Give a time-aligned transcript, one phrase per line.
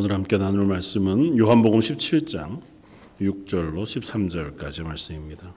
[0.00, 2.62] 오늘 함께 나눌 말씀은 요한복음 17장
[3.20, 5.52] 6절로 13절까지 말씀입니다.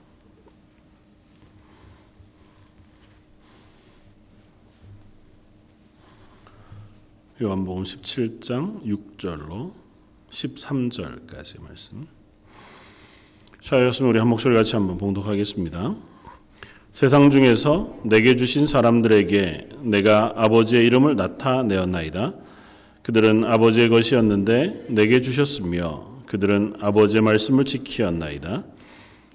[7.42, 9.72] 요한복음 17장 6절로
[10.30, 12.06] 13절까지 말씀.
[13.62, 15.96] 자였으면 우리 한 목소리 같이 한번 봉독하겠습니다.
[16.92, 22.43] 세상 중에서 내게 주신 사람들에게 내가 아버지의 이름을 나타내었나이다.
[23.04, 28.64] 그들은 아버지의 것이었는데 내게 주셨으며 그들은 아버지의 말씀을 지키었나이다.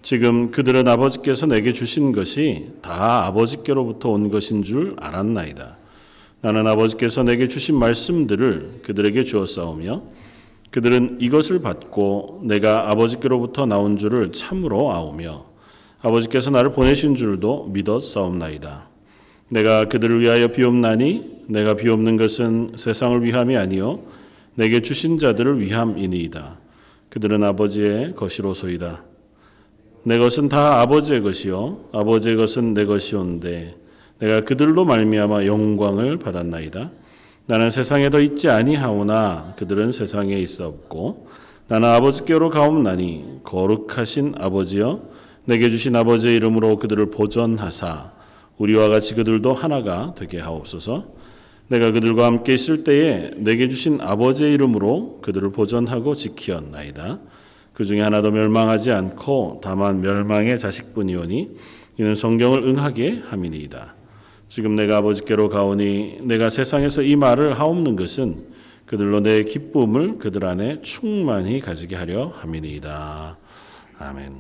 [0.03, 5.77] 지금 그들은 아버지께서 내게 주신 것이 다 아버지께로부터 온 것인 줄 알았나이다.
[6.41, 10.03] 나는 아버지께서 내게 주신 말씀들을 그들에게 주었사오며
[10.71, 15.45] 그들은 이것을 받고 내가 아버지께로부터 나온 줄을 참으로 아오며
[16.01, 18.88] 아버지께서 나를 보내신 줄도 믿었사옵나이다.
[19.51, 24.01] 내가 그들을 위하여 비옵나니 내가 비옵는 것은 세상을 위함이 아니요
[24.55, 26.59] 내게 주신 자들을 위함이니이다.
[27.11, 29.05] 그들은 아버지의 것이로소이다.
[30.05, 33.77] 내 것은 다 아버지의 것이요 아버지의 것은 내 것이온데
[34.19, 36.91] 내가 그들로 말미암아 영광을 받았나이다.
[37.47, 41.29] 나는 세상에 더 있지 아니하오나 그들은 세상에 있어 없고
[41.69, 45.03] 나는 아버지께로 가옵나니 거룩하신 아버지여
[45.47, 48.18] 내게 주신 아버지의 이름으로 그들을 보존하사
[48.59, 51.17] 우리와 같이 그들도 하나가 되게 하옵소서.
[51.69, 57.21] 내가 그들과 함께 있을 때에 내게 주신 아버지의 이름으로 그들을 보존하고 지키었나이다.
[57.73, 61.51] 그 중에 하나도 멸망하지 않고 다만 멸망의 자식뿐이오니
[61.99, 63.95] 이는 성경을 응하게 함이니이다.
[64.49, 68.47] 지금 내가 아버지께로 가오니 내가 세상에서 이 말을 하옵는 것은
[68.87, 73.37] 그들로 내 기쁨을 그들 안에 충만히 가지게 하려 함이니이다.
[73.99, 74.33] 아멘.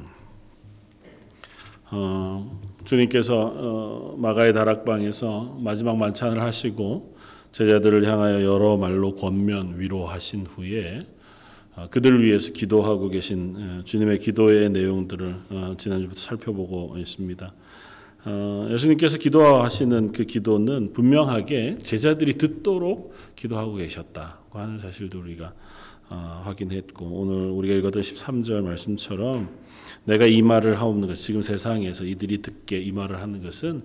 [1.90, 7.16] 어, 주님께서 어, 마가의 다락방에서 마지막 만찬을 하시고
[7.52, 11.06] 제자들을 향하여 여러 말로 권면 위로하신 후에
[11.76, 17.52] 어, 그들을 위해서 기도하고 계신 어, 주님의 기도의 내용들을 어, 지난주부터 살펴보고 있습니다.
[18.24, 25.52] 어, 예수님께서 기도하시는 그 기도는 분명하게 제자들이 듣도록 기도하고 계셨다고 하는 사실도 우리가
[26.08, 29.50] 어, 확인했고 오늘 우리가 읽었던 13절 말씀처럼
[30.04, 33.82] 내가 이 말을 하옵는 것 지금 세상에서 이들이 듣게 이 말을 하는 것은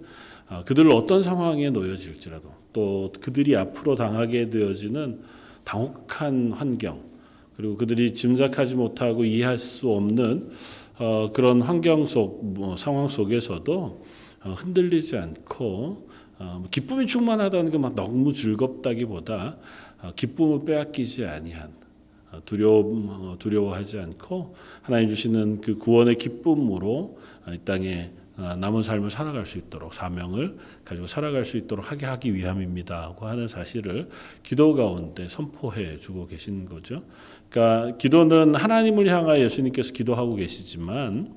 [0.50, 5.19] 어, 그들을 어떤 상황에 놓여질지라도 또 그들이 앞으로 당하게 되어지는
[5.63, 7.01] 당혹한 환경
[7.56, 10.50] 그리고 그들이 짐작하지 못하고 이해할 수 없는
[11.00, 14.03] 어, 그런 환경 속 뭐, 상황 속에서도
[14.44, 16.09] 어, 흔들리지 않고
[16.40, 19.57] 어, 기쁨이 충만하다는 게 막 너무 즐겁다기보다
[20.01, 21.82] 어, 기쁨을 빼앗기지 아니한 어,
[22.45, 27.17] 두려워 두려워하지 않고 하나님 주시는 그 구원의 기쁨으로
[27.49, 33.27] 이 땅에 남은 삶을 살아갈 수 있도록 사명을 가지고 살아갈 수 있도록 하게 하기 위함입니다고
[33.27, 34.09] 하는 사실을
[34.41, 37.03] 기도 가운데 선포해 주고 계신 거죠.
[37.49, 41.35] 그러니까 기도는 하나님을 향하여 예수님께서 기도하고 계시지만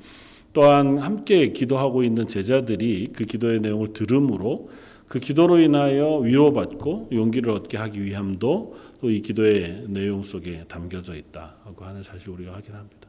[0.55, 4.71] 또한 함께 기도하고 있는 제자들이 그 기도의 내용을 들음으로
[5.07, 8.75] 그 기도로 인하여 위로받고 용기를 얻게 하기 위함도
[9.07, 13.09] 또 이 기도의 내용 속에 담겨져 있다고 하는 사실 우리가 확인합니다.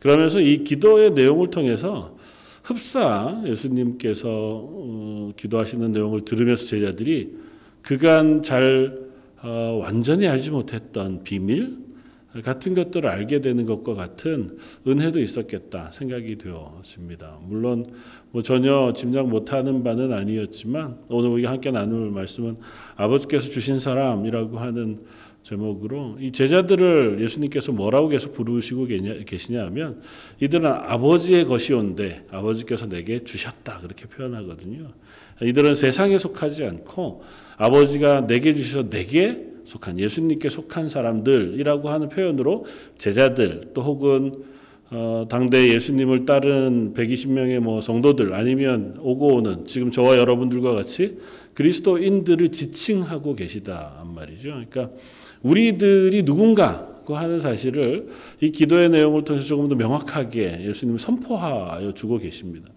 [0.00, 2.16] 그러면서 이 기도의 내용을 통해서
[2.62, 7.36] 흡사 예수님께서 어, 기도하시는 내용을 들으면서 제자들이
[7.82, 8.98] 그간 잘
[9.42, 11.84] 어, 완전히 알지 못했던 비밀
[12.42, 14.56] 같은 것들을 알게 되는 것과 같은
[14.86, 17.38] 은혜도 있었겠다 생각이 되었습니다.
[17.42, 17.86] 물론
[18.30, 22.56] 뭐 전혀 짐작 못하는 바는 아니었지만 오늘 우리가 함께 나눌 말씀은
[22.96, 25.02] 아버지께서 주신 사람이라고 하는
[25.44, 28.88] 제목으로 이 제자들을 예수님께서 뭐라고 계속 부르시고
[29.26, 30.00] 계시냐 하면
[30.40, 34.88] 이들은 아버지의 것이온데 아버지께서 내게 주셨다 그렇게 표현하거든요.
[35.42, 37.22] 이들은 세상에 속하지 않고
[37.58, 42.64] 아버지가 내게 주셔서 내게 속한 예수님께 속한 사람들이라고 하는 표현으로
[42.96, 44.44] 제자들 또 혹은
[44.90, 51.18] 어, 당대 예수님을 따른 120명의 뭐 성도들 아니면 오고 오는 지금 저와 여러분들과 같이
[51.52, 54.50] 그리스도인들을 지칭하고 계시다 말이죠.
[54.50, 54.90] 그러니까
[55.44, 58.08] 우리들이 누군가 고 하는 사실을
[58.40, 62.70] 이 기도의 내용을 통해서 조금 더 명확하게 예수님을 선포하여 주고 계십니다.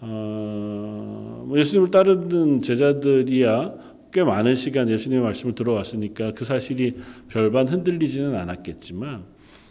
[0.00, 3.74] 어, 뭐 예수님을 따르는 제자들이야
[4.12, 6.96] 꽤 많은 시간 예수님의 말씀을 들어왔으니까 그 사실이
[7.28, 9.24] 별반 흔들리지는 않았겠지만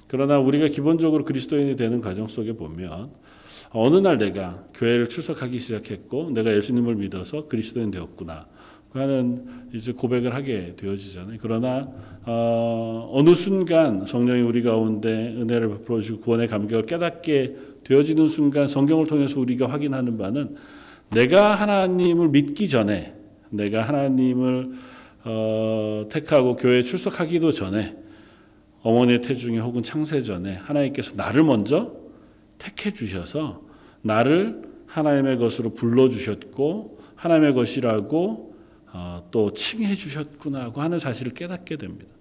[0.07, 3.11] 그러나 우리가 기본적으로 그리스도인이 되는 과정 속에 보면
[3.71, 8.47] 어느 날 내가 교회를 출석하기 시작했고 내가 예수님을 믿어서 그리스도인 되었구나
[8.93, 11.37] 하는 이제 고백을 하게 되어지잖아요.
[11.41, 11.89] 그러나
[12.25, 19.07] 어, 어느 순간 성령이 우리 가운데 은혜를 베풀어 주시고 구원의 감격을 깨닫게 되어지는 순간 성경을
[19.07, 20.55] 통해서 우리가 확인하는 바는
[21.09, 23.13] 내가 하나님을 믿기 전에
[23.49, 24.71] 내가 하나님을
[25.25, 27.95] 어, 택하고 교회에 출석하기도 전에
[28.83, 31.93] 어머니의 태중에 혹은 창세 전에 하나님께서 나를 먼저
[32.57, 33.61] 택해 주셔서
[34.01, 38.52] 나를 하나님의 것으로 불러 주셨고 하나님의 것이라고 어,
[39.31, 42.11] 또 칭해 주셨구나 하고 하는 사실을 깨닫게 됩니다.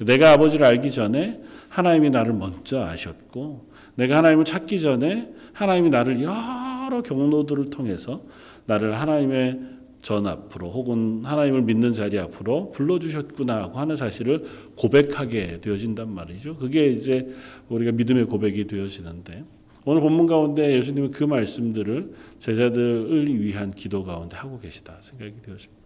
[0.00, 7.02] 내가 아버지를 알기 전에 하나님이 나를 먼저 아셨고 내가 하나님을 찾기 전에 하나님이 나를 여러
[7.02, 8.22] 경로들을 통해서
[8.66, 9.60] 나를 하나님의
[10.00, 14.46] 전 앞으로 혹은 하나님을 믿는 자리 앞으로 불러주셨구나 하고 하는 사실을
[14.76, 16.56] 고백하게 되어진단 말이죠.
[16.56, 17.28] 그게 이제
[17.68, 19.44] 우리가 믿음의 고백이 되어지는데
[19.84, 25.79] 오늘 본문 가운데 예수님은 그 말씀들을 제자들을 위한 기도 가운데 하고 계시다 생각이 되었습니다.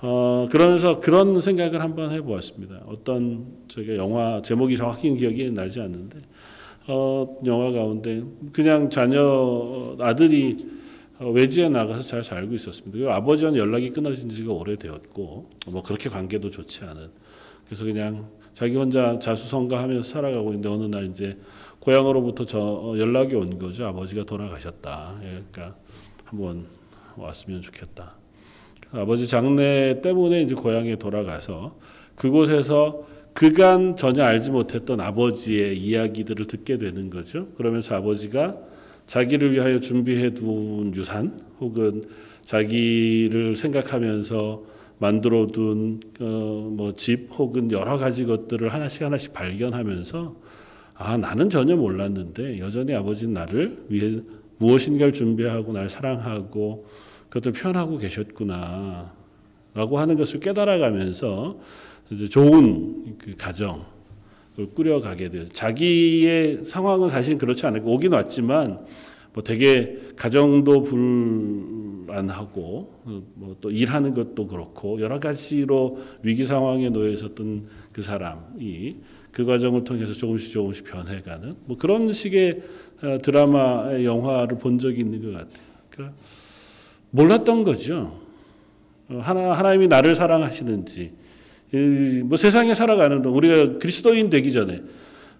[0.00, 2.82] 어, 그러면서 그런 생각을 한번 해보았습니다.
[2.86, 6.18] 어떤 저게 영화 제목이 정확히 기억이 나지 않는데
[6.86, 8.22] 어, 영화 가운데
[8.52, 10.56] 그냥 자녀 아들이
[11.20, 12.96] 외지에 나가서 잘 살고 있었습니다.
[12.96, 17.10] 그리고 아버지와는 연락이 끊어진 지가 오래되었고 뭐 그렇게 관계도 좋지 않은
[17.66, 21.36] 그래서 그냥 자기 혼자 자수성가하면서 살아가고 있는데 어느 날 이제
[21.80, 23.86] 고향으로부터 저 연락이 온 거죠.
[23.86, 25.18] 아버지가 돌아가셨다.
[25.22, 25.76] 예, 그러니까
[26.24, 26.66] 한번
[27.16, 28.17] 왔으면 좋겠다.
[28.92, 31.76] 아버지 장례 때문에 이제 고향에 돌아가서
[32.14, 37.48] 그곳에서 그간 전혀 알지 못했던 아버지의 이야기들을 듣게 되는 거죠.
[37.56, 38.56] 그러면서 아버지가
[39.06, 42.04] 자기를 위하여 준비해 둔 유산 혹은
[42.42, 44.64] 자기를 생각하면서
[44.98, 50.34] 만들어 둔뭐집 혹은 여러 가지 것들을 하나씩 하나씩 발견하면서
[50.94, 54.20] 아 나는 전혀 몰랐는데 여전히 아버지는 나를 위해
[54.58, 56.86] 무엇인가를 준비하고 나를 사랑하고
[57.28, 59.12] 그것을 표현하고 계셨구나
[59.74, 61.58] 라고 하는 것을 깨달아가면서
[62.10, 63.82] 이제 좋은 그 가정을
[64.74, 65.48] 꾸려가게 돼요.
[65.50, 68.84] 자기의 상황은 사실 그렇지 않고 오긴 왔지만
[69.34, 72.92] 뭐 되게 가정도 불안하고
[73.34, 78.96] 뭐 또 일하는 것도 그렇고 여러 가지로 위기 상황에 놓여 있었던 그 사람이
[79.32, 82.62] 그 과정을 통해서 조금씩 조금씩 변해가는 뭐 그런 식의
[83.22, 85.64] 드라마 영화를 본 적이 있는 것 같아요.
[85.90, 86.16] 그러니까
[87.10, 88.20] 몰랐던 거죠.
[89.08, 91.12] 하나 하나님이 나를 사랑하시는지
[92.24, 94.82] 뭐 세상에 살아가는 동 우리가 그리스도인 되기 전에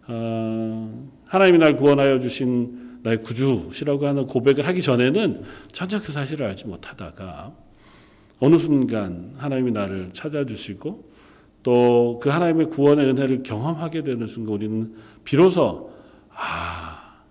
[0.06, 6.67] 어, 하나님이 날 구원하여 주신 나의 구주시라고 하는 고백을 하기 전에는 전혀 그 사실을 알지
[6.67, 7.53] 못하다가
[8.41, 11.09] 어느 순간 하나님이 나를 찾아주시고
[11.62, 14.94] 또 그 하나님의 구원의 은혜를 경험하게 되는 순간 우리는
[15.25, 15.93] 비로소
[16.31, 17.23] 아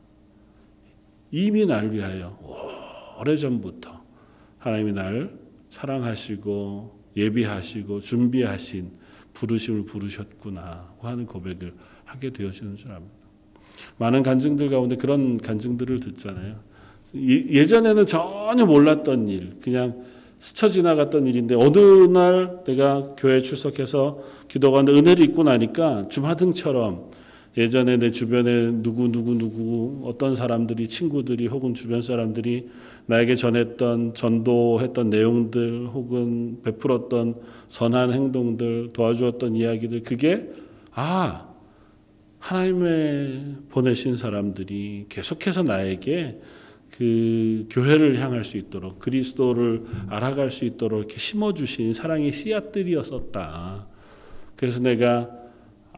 [1.31, 2.37] 이미 날 위하여
[3.19, 3.96] 오래전부터
[4.67, 5.31] 하나님이 날
[5.69, 8.91] 사랑하시고 예비하시고 준비하신
[9.33, 11.73] 부르심을 부르셨구나 하는 고백을
[12.03, 13.15] 하게 되어지는 줄 압니다.
[13.97, 16.59] 많은 간증들 가운데 그런 간증들을 듣잖아요.
[17.15, 20.03] 예전에는 전혀 몰랐던 일, 그냥
[20.39, 24.19] 스쳐 지나갔던 일인데 어느 날 내가 교회 출석해서
[24.49, 27.09] 기도가는데 은혜를 입고 나니까 주마등처럼
[27.57, 32.69] 예전에 내 주변에 누구 누구 누구 어떤 사람들이 친구들이 혹은 주변 사람들이
[33.07, 37.35] 나에게 전했던 전도했던 내용들 혹은 베풀었던
[37.67, 40.51] 선한 행동들 도와주었던 이야기들 그게
[40.93, 41.47] 아
[42.37, 46.39] 하나님의 보내신 사람들이 계속해서 나에게
[46.91, 53.87] 그 교회를 향할 수 있도록 그리스도를 알아갈 수 있도록 이렇게 심어주신 사랑의 씨앗들이었었다.
[54.55, 55.46] 그래서 내가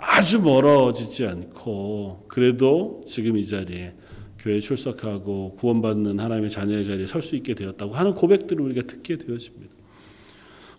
[0.01, 3.93] 아주 멀어지지 않고 그래도 지금 이 자리에
[4.39, 9.73] 교회 출석하고 구원받는 하나님의 자녀의 자리에 설 수 있게 되었다고 하는 고백들을 우리가 듣게 되었습니다.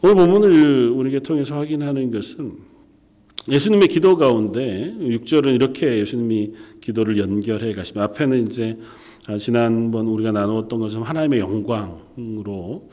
[0.02, 2.71] 오늘 본문을 우리에게 통해서 확인하는 것은
[3.50, 8.78] 예수님의 기도 가운데 6절은 이렇게 예수님이 기도를 연결해 가시면 앞에는 이제
[9.38, 12.88] 지난번 우리가 나누었던 것처럼 하나님의 영광으로 어,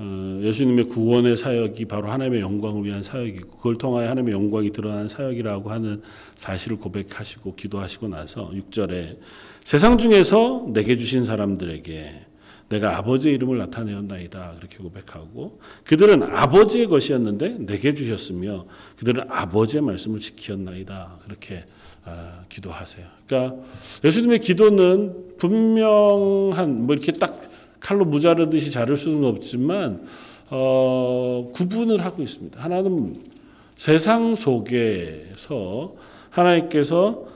[0.00, 6.02] 예수님의 구원의 사역이 바로 하나님의 영광을 위한 사역이고 그걸 통하여 하나님의 영광이 드러나는 사역이라고 하는
[6.34, 9.18] 사실을 고백하시고 기도하시고 나서 6절에
[9.62, 12.26] 세상 중에서 내게 주신 사람들에게
[12.70, 21.18] 내가 아버지의 이름을 나타내었나이다 그렇게 고백하고 그들은 아버지의 것이었는데 내게 주셨으며 그들은 아버지의 말씀을 지켰나이다
[21.24, 21.64] 그렇게
[22.06, 23.06] 어, 기도하세요.
[23.26, 23.62] 그러니까
[24.04, 27.40] 예수님의 기도는 분명한 뭐 이렇게 딱
[27.84, 30.06] 칼로 무자르듯이 자를 수는 없지만
[30.48, 32.58] 어, 구분을 하고 있습니다.
[32.58, 33.16] 하나는
[33.76, 35.94] 세상 속에서
[36.30, 37.26] 하나님께서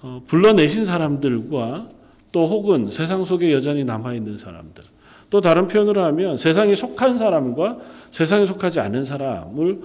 [0.00, 1.90] 어, 불러내신 사람들과
[2.32, 4.82] 또 혹은 세상 속에 여전히 남아 있는 사람들.
[5.28, 7.78] 또 다른 표현으로 하면 세상에 속한 사람과
[8.10, 9.80] 세상에 속하지 않은 사람을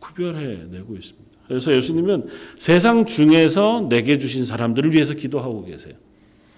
[0.00, 1.28] 구별해 내고 있습니다.
[1.46, 2.26] 그래서 예수님은
[2.58, 5.94] 세상 중에서 내게 주신 사람들을 위해서 기도하고 계세요.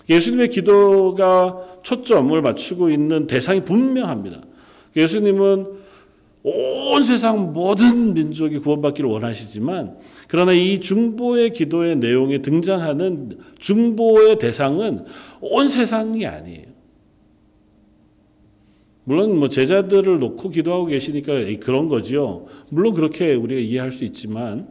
[0.09, 4.41] 예수님의 기도가 초점을 맞추고 있는 대상이 분명합니다.
[4.97, 5.81] 예수님은
[6.43, 15.05] 온 세상 모든 민족이 구원받기를 원하시지만 그러나 이 중보의 기도의 내용에 등장하는 중보의 대상은
[15.43, 16.71] 온 세상이 아니에요.
[19.05, 22.47] 물론 뭐 제자들을 놓고 기도하고 계시니까 그런 거지요.
[22.71, 24.69] 물론 그렇게 우리가 이해할 수 있지만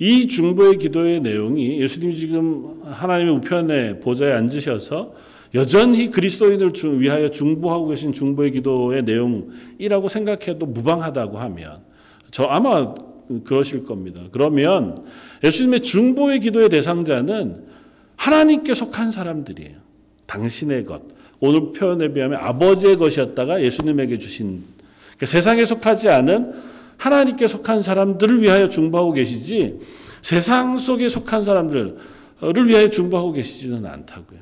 [0.00, 5.12] 이 중보의 기도의 내용이 예수님이 지금 하나님의 우편에 보좌에 앉으셔서
[5.54, 11.80] 여전히 그리스도인을 위하여 중보하고 계신 중보의 기도의 내용이라고 생각해도 무방하다고 하면
[12.30, 12.94] 저 아마
[13.44, 14.22] 그러실 겁니다.
[14.32, 14.96] 그러면
[15.44, 17.64] 예수님의 중보의 기도의 대상자는
[18.16, 19.76] 하나님께 속한 사람들이에요.
[20.24, 21.02] 당신의 것.
[21.40, 24.62] 오늘 표현에 비하면 아버지의 것이었다가 예수님에게 주신
[25.16, 29.80] 그러니까 세상에 속하지 않은 하나님께 속한 사람들을 위하여 중보하고 계시지
[30.22, 31.96] 세상 속에 속한 사람들을
[32.66, 34.40] 위하여 중보하고 계시지는 않다고요.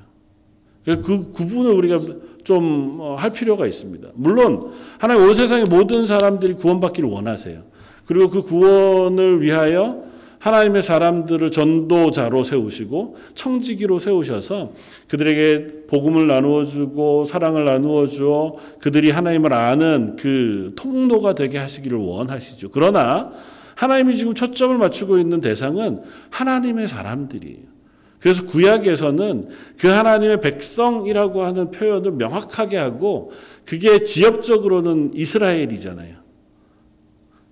[0.84, 1.98] 그 구분을 우리가
[2.44, 4.08] 좀 할 필요가 있습니다.
[4.14, 4.60] 물론
[4.98, 7.62] 하나님 온 세상의 모든 사람들이 구원받기를 원하세요.
[8.06, 10.02] 그리고 그 구원을 위하여
[10.38, 14.72] 하나님의 사람들을 전도자로 세우시고 청지기로 세우셔서
[15.08, 22.70] 그들에게 복음을 나누어 주고 사랑을 나누어 주어 그들이 하나님을 아는 그 통로가 되게 하시기를 원하시죠.
[22.70, 23.32] 그러나
[23.74, 27.78] 하나님이 지금 초점을 맞추고 있는 대상은 하나님의 사람들이에요.
[28.20, 33.30] 그래서 구약에서는 그 하나님의 백성이라고 하는 표현을 명확하게 하고
[33.64, 36.16] 그게 지역적으로는 이스라엘이잖아요.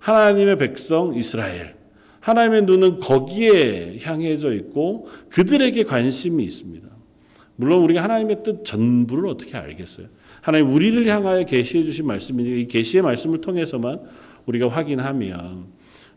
[0.00, 1.75] 하나님의 백성 이스라엘.
[2.26, 6.84] 하나님의 눈은 거기에 향해져 있고 그들에게 관심이 있습니다.
[7.54, 10.08] 물론 우리가 하나님의 뜻 전부를 어떻게 알겠어요?
[10.40, 14.00] 하나님 우리를 향하여 계시해 주신 말씀이니까 이 계시의 말씀을 통해서만
[14.46, 15.66] 우리가 확인하면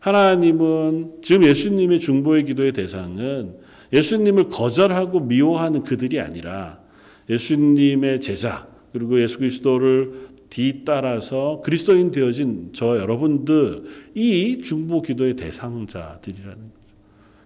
[0.00, 3.54] 하나님은 지금 예수님의 중보의 기도의 대상은
[3.92, 6.80] 예수님을 거절하고 미워하는 그들이 아니라
[7.28, 16.70] 예수님의 제자 그리고 예수 그리스도를 뒤따라서 그리스도인 되어진 저 여러분들 이 중보 기도의 대상자들이라는 거죠.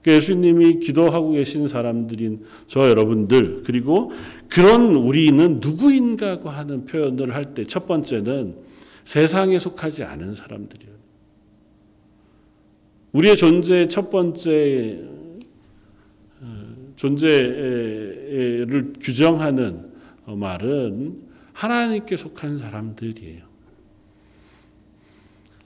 [0.02, 4.11] 그러니까 예수님이 기도하고 계신 사람들인 저 여러분들 그리고
[4.49, 8.56] 그런 우리는 누구인가고 하는 표현을 할 때 첫 번째는
[9.04, 10.94] 세상에 속하지 않은 사람들이에요.
[13.12, 14.99] 우리의 존재의 첫 번째
[16.40, 19.92] 어, 존재를 규정하는
[20.26, 21.24] 말은
[21.54, 23.42] 하나님께 속한 사람들이에요.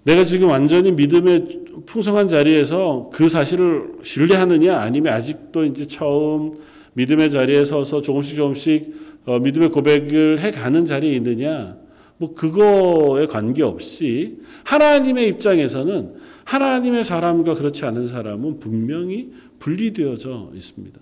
[0.05, 6.59] 내가 지금 완전히 믿음의 풍성한 자리에서 그 사실을 신뢰하느냐 아니면 아직도 이제 처음
[6.95, 11.77] 믿음의 자리에 서서 조금씩 조금씩 어, 믿음의 고백을 해 가는 자리에 있느냐
[12.17, 16.15] 뭐 그거에 관계없이 하나님의 입장에서는
[16.45, 21.01] 하나님의 사람과 그렇지 않은 사람은 분명히 분리되어져 있습니다.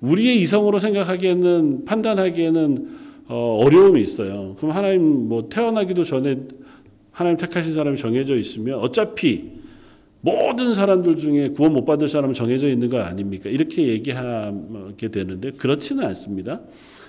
[0.00, 4.54] 우리의 이성으로 생각하기에는 판단하기에는 어, 어려움이 있어요.
[4.56, 6.38] 그럼 하나님 뭐 태어나기도 전에
[7.12, 9.58] 하나님 택하신 사람이 정해져 있으면 어차피
[10.22, 13.50] 모든 사람들 중에 구원 못 받을 사람은 정해져 있는 거 아닙니까?
[13.50, 16.62] 이렇게 얘기하게 되는데 그렇지는 않습니다.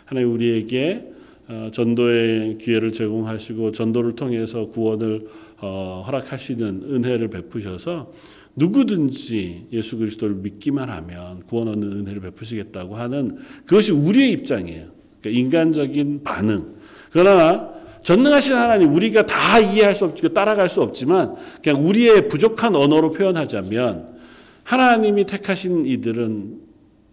[0.06, 1.14] 하나님 우리에게
[1.48, 5.28] 어, 전도의 기회를 제공하시고 전도를 통해서 구원을
[5.62, 8.12] 어, 허락하시는 은혜를 베푸셔서
[8.56, 14.99] 누구든지 예수 그리스도를 믿기만 하면 구원 얻는 은혜를 베푸시겠다고 하는 그것이 우리의 입장이에요.
[15.22, 16.76] 그러니까 인간적인 반응.
[17.12, 17.70] 그러나
[18.04, 24.20] 전능하신 하나님 우리가 다 이해할 수 없고 따라갈 수 없지만 그냥 우리의 부족한 언어로 표현하자면
[24.64, 26.60] 하나님이 택하신 이들은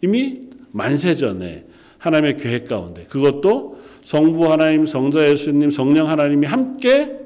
[0.03, 0.41] 이미
[0.73, 1.65] 만세 전에
[1.99, 7.19] 하나님의 계획 가운데 그것도 성부 하나님, 성자 예수님, 성령 하나님이 함께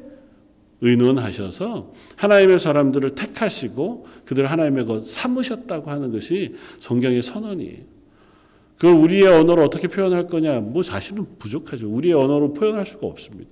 [0.80, 7.99] 의논하셔서 하나님의 사람들을 택하시고 그들 하나님의 것 삼으셨다고 하는 것이 성경의 선언이에요.
[8.80, 10.60] 그걸 우리의 언어로 어떻게 표현할 거냐?
[10.60, 11.86] 뭐 사실은 부족하죠.
[11.86, 13.50] 우리의 언어로 표현할 수가 없습니다.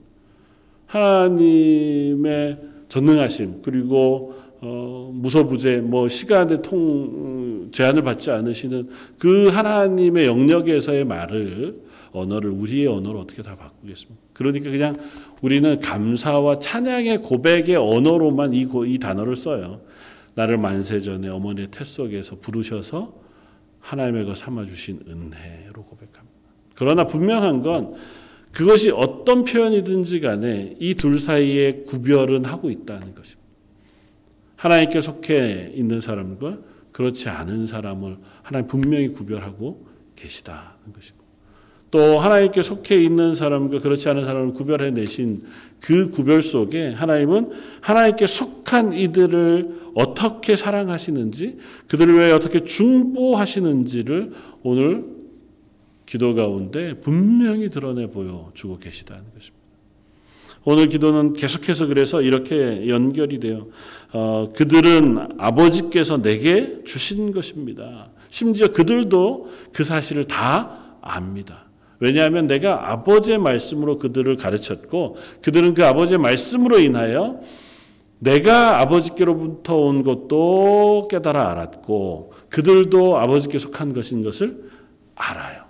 [0.87, 2.59] 하나님의
[2.89, 4.33] 전능하심 그리고
[4.63, 8.87] 어, 무소부재 뭐 시간의 통 제한을 받지 않으시는
[9.19, 11.79] 그 하나님의 영역에서의 말을
[12.13, 14.23] 언어를 우리의 언어로 어떻게 다 바꾸겠습니까?
[14.33, 14.97] 그러니까 그냥
[15.43, 19.83] 우리는 감사와 찬양의 고백의 언어로만 이, 이 단어를 써요.
[20.35, 23.28] 나를 만세 전에 어머니의 태 속에서 부르셔서
[23.89, 26.27] 하나님의 것 삼아 주신 은혜로 고백합니다.
[26.75, 27.95] 그러나 분명한 건
[28.53, 33.49] 그것이 어떤 표현이든지 간에 이 둘 사이에 구별은 하고 있다는 것입니다.
[34.57, 36.59] 하나님께 속해 있는 사람과
[36.93, 41.25] 그렇지 않은 사람을 하나님 분명히 구별하고 계시다는 것입니다.
[41.91, 45.43] 또 하나님께 속해 있는 사람과 그렇지 않은 사람을 구별해 내신
[45.81, 55.05] 그 구별 속에 하나님은 하나님께 속한 이들을 어떻게 사랑하시는지 그들을 위해 어떻게 중보하시는지를 오늘
[56.05, 59.59] 기도 가운데 분명히 드러내 보여주고 계시다는 것입니다.
[60.65, 63.69] 오늘 기도는 계속해서 그래서 이렇게 연결이 돼요.
[64.13, 68.11] 어, 그들은 아버지께서 내게 주신 것입니다.
[68.29, 71.68] 심지어 그들도 그 사실을 다 압니다.
[72.01, 77.41] 왜냐하면 내가 아버지의 말씀으로 그들을 가르쳤고 그들은 그 아버지의 말씀으로 인하여
[78.21, 84.71] 내가 아버지께로부터 온 것도 깨달아 알았고 그들도 아버지께 속한 것인 것을
[85.15, 85.65] 알아요.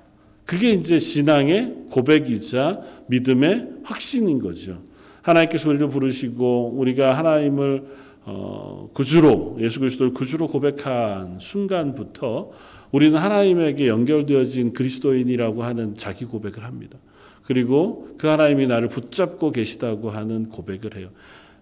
[0.45, 4.79] 그게 이제 신앙의 고백이자 믿음의 확신인 거죠.
[5.23, 7.85] 하나님께서 우리를 부르시고 우리가 하나님을
[8.25, 12.51] 어, 구주로 예수 그리스도를 구주로 고백한 순간부터
[12.91, 16.99] 우리는 하나님에게 연결되어진 그리스도인이라고 하는 자기 고백을 합니다.
[17.45, 21.11] 그리고 그 하나님이 나를 붙잡고 계시다고 하는 고백을 해요.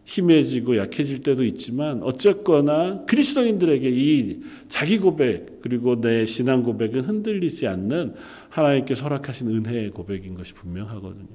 [0.04, 8.14] 힘해지고 약해질 때도 있지만 어쨌거나 그리스도인들에게 이 자기 고백 그리고 내 신앙 고백은 흔들리지 않는
[8.48, 11.26] 하나님께 설악하신 은혜의 고백인 것이 분명하거든요.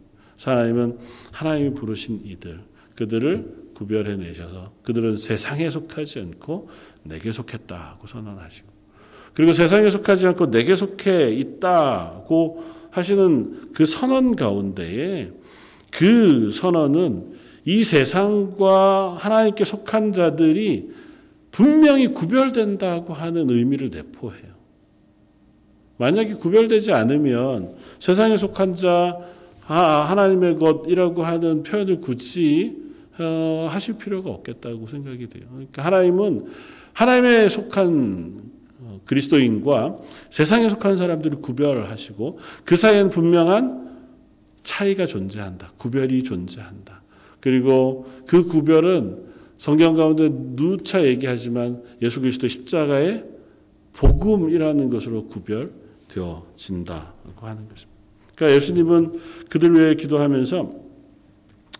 [0.41, 0.97] 하나님은
[1.31, 2.61] 하나님이 부르신 이들
[2.95, 6.69] 그들을 구별해 내셔서 그들은 세상에 속하지 않고
[7.03, 8.80] 내게 속했다고 선언하시고
[9.33, 15.31] 그리고 세상에 속하지 않고 내게 속해 있다고 하시는 그 선언 가운데에
[15.91, 17.33] 그 선언은
[17.65, 20.89] 이 세상과 하나님께 속한 자들이
[21.51, 24.51] 분명히 구별된다고 하는 의미를 내포해요.
[25.97, 29.19] 만약에 구별되지 않으면 세상에 속한 자,
[29.67, 32.75] 하나님의 것이라고 하는 표현을 굳이
[33.19, 35.43] 어, 하실 필요가 없겠다고 생각이 돼요.
[35.51, 36.47] 그러니까 하나님은
[36.93, 38.60] 하나님에 속한 어,
[39.05, 39.95] 그리스도인과
[40.29, 43.81] 세상에 속한 사람들을 구별하시고 그 사이에는 분명한
[44.63, 45.71] 차이가 존재한다.
[45.77, 47.01] 구별이 존재한다.
[47.39, 53.25] 그리고 그 구별은 성경 가운데 누차 얘기하지만 예수 그리스도 십자가의
[53.93, 57.91] 복음이라는 것으로 구별되어진다고 하는 것입니다.
[58.35, 60.90] 그러니까 예수님은 그들 위해 기도하면서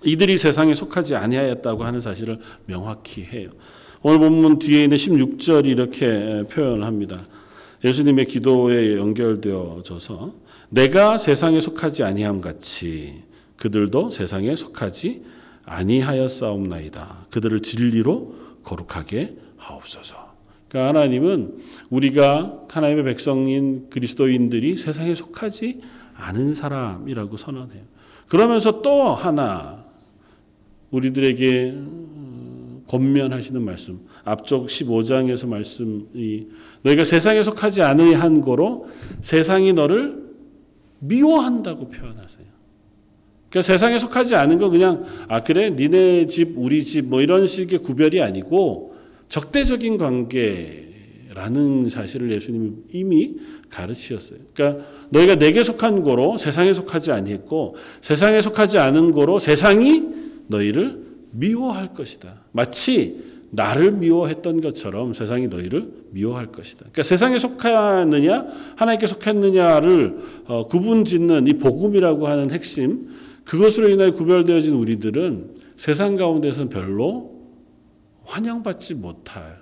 [0.03, 3.49] 이들이 세상에 속하지 아니하였다고 하는 사실을 명확히 해요.
[4.01, 7.17] 오늘 본문 뒤에 있는 16절이 이렇게 표현을 합니다.
[7.83, 10.33] 예수님의 기도에 연결되어져서
[10.69, 13.23] 내가 세상에 속하지 아니함 같이
[13.57, 15.23] 그들도 세상에 속하지
[15.65, 17.27] 아니하였사옵나이다.
[17.29, 20.31] 그들을 진리로 거룩하게 하옵소서.
[20.67, 21.57] 그러니까 하나님은
[21.89, 25.81] 우리가 하나님의 백성인 그리스도인들이 세상에 속하지
[26.15, 27.83] 않은 사람이라고 선언해요.
[28.27, 29.80] 그러면서 또 하나
[30.91, 31.75] 우리들에게
[32.87, 33.99] 권면하시는 말씀.
[34.23, 36.47] 앞쪽 15장에서 말씀이
[36.83, 38.87] 너희가 세상에 속하지 않으한 거로
[39.21, 40.21] 세상이 너를
[40.99, 42.51] 미워한다고 표현하세요.
[43.49, 47.79] 그러니까 세상에 속하지 않은 거 그냥 아 그래 니네 집 우리 집 뭐 이런 식의
[47.79, 48.95] 구별이 아니고
[49.29, 53.35] 적대적인 관계라는 사실을 예수님이 이미
[53.69, 54.39] 가르치셨어요.
[54.53, 61.93] 그러니까 너희가 내게 속한 거로 세상에 속하지 아니했고 세상에 속하지 않은 거로 세상이 너희를 미워할
[61.93, 62.41] 것이다.
[62.51, 66.79] 마치 나를 미워했던 것처럼 세상이 너희를 미워할 것이다.
[66.91, 73.09] 그러니까 세상에 속하느냐 하나님께 속했느냐를 어, 구분 짓는 이 복음이라고 하는 핵심
[73.43, 77.41] 그것으로 인하여 구별되어진 우리들은 세상 가운데서는 별로
[78.23, 79.59] 환영받지 못할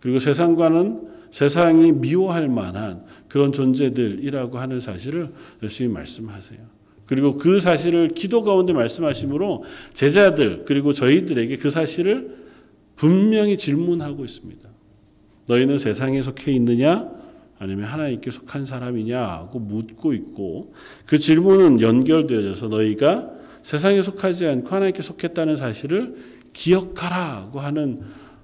[0.00, 5.28] 그리고 세상과는 세상이 미워할 만한 그런 존재들이라고 하는 사실을
[5.62, 6.75] 열심히 말씀하세요.
[7.06, 12.36] 그리고 그 사실을 기도 가운데 말씀하심으로 제자들 그리고 저희들에게 그 사실을
[12.96, 14.68] 분명히 질문하고 있습니다.
[15.48, 17.08] 너희는 세상에 속해 있느냐?
[17.58, 20.74] 아니면 하나님께 속한 사람이냐고 묻고 있고
[21.06, 23.30] 그 질문은 연결되어져서 너희가
[23.62, 26.16] 세상에 속하지 않고 하나님께 속했다는 사실을
[26.52, 27.98] 기억하라고 하는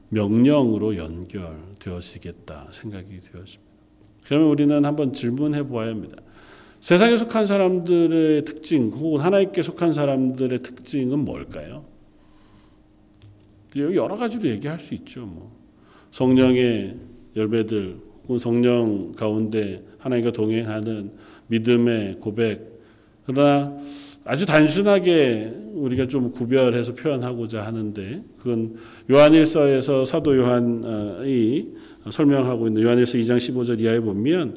[0.08, 3.72] 명령으로 연결되어지겠다 생각이 되었습니다.
[4.26, 6.16] 그러면 우리는 한번 질문해 보아야 합니다.
[6.82, 11.84] 세상에 속한 사람들의 특징 혹은 하나님께 속한 사람들의 특징은 뭘까요?
[13.76, 15.20] 여러 가지로 얘기할 수 있죠.
[15.20, 15.52] 뭐
[16.10, 16.96] 성령의
[17.36, 21.12] 열매들 혹은 성령 가운데 하나님과 동행하는
[21.46, 22.82] 믿음의 고백.
[23.26, 23.78] 그러나
[24.24, 28.74] 아주 단순하게 우리가 좀 구별해서 표현하고자 하는데 그건
[29.08, 31.74] 요한일서에서 사도 요한이
[32.10, 34.56] 설명하고 있는 요한일서 2장 15절 이하에 보면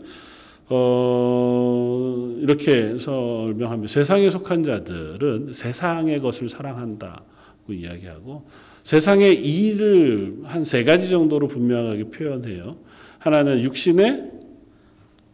[0.67, 3.91] 어, 이렇게 설명합니다.
[3.91, 8.45] 세상에 속한 자들은 세상의 것을 사랑한다고 이야기하고
[8.83, 12.77] 세상의 일을 한세 가지 정도로 분명하게 표현해요.
[13.19, 14.31] 하나는 육신의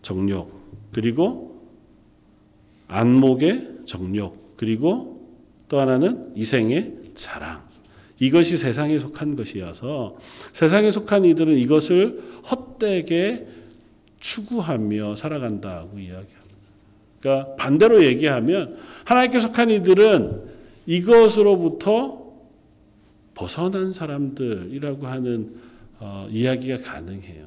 [0.02, 1.62] 정욕, 그리고
[2.88, 5.30] 안목의 정욕, 그리고
[5.67, 7.70] 또 하나는 이생의 자랑.
[8.20, 10.15] 이것이 세상에 속한 것이어서
[10.54, 13.48] 세상에 속한 이들은 이것을 헛되게
[14.21, 16.39] 추구하며 살아간다고 이야기합니다.
[17.19, 20.43] 그러니까 반대로 얘기하면 하나님께 속한 이들은
[20.86, 22.21] 이것으로부터
[23.34, 25.55] 벗어난 사람들이라고 하는
[25.99, 27.45] 어, 이야기가 가능해요.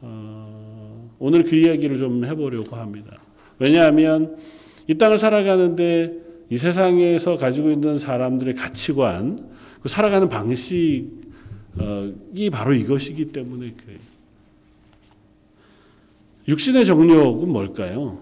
[0.00, 3.20] 어, 오늘 그 이야기를 좀 해보려고 합니다.
[3.58, 4.36] 왜냐하면
[4.88, 11.10] 이 땅을 살아가는데 이 세상에서 가지고 있는 사람들의 가치관, 그 살아가는 방식이
[12.52, 14.11] 바로 이것이기 때문에 그래요.
[16.48, 18.20] 육신의 정욕은 뭘까요?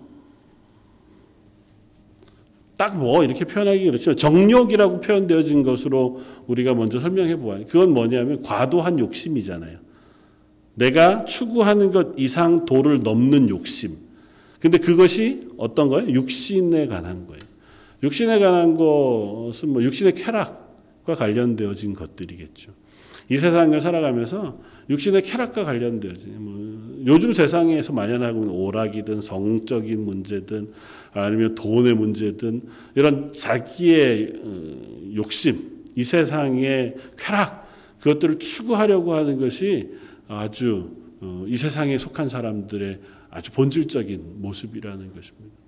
[2.77, 7.67] 딱 뭐 이렇게 표현하기 그렇지만 정욕이라고 표현되어진 것으로 우리가 먼저 설명해 보아요.
[7.67, 9.79] 그건 뭐냐면 과도한 욕심이잖아요.
[10.77, 13.97] 내가 추구하는 것 이상 도를 넘는 욕심.
[14.61, 16.11] 근데 그것이 어떤 거예요?
[16.11, 17.41] 육신에 관한 거예요.
[18.03, 22.73] 육신에 관한 것은 뭐 육신의 쾌락과 관련되어진 것들이겠죠.
[23.31, 30.73] 이 세상을 살아가면서 육신의 쾌락과 관련되어진 뭐 요즘 세상에서 만연하고 있는 오락이든 성적인 문제든
[31.13, 32.63] 아니면 돈의 문제든
[32.97, 39.91] 이런 자기의 어, 욕심, 이 세상의 쾌락 그것들을 추구하려고 하는 것이
[40.27, 40.91] 아주
[41.21, 42.99] 어, 이 세상에 속한 사람들의
[43.31, 45.61] 아주 본질적인 모습이라는 것입니다.